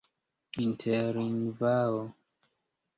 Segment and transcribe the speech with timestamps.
[0.63, 2.03] interlingvao